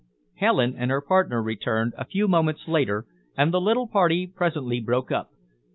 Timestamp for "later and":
2.67-3.53